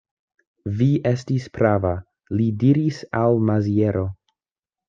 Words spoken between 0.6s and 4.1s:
Vi estis prava, li diris al Maziero.